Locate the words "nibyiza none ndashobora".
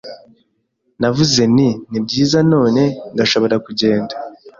1.89-3.55